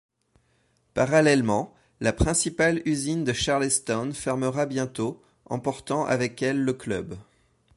[0.95, 7.15] Parallèlement, la principale usine de Charlestown fermera bientôt, emportant avec elle le club.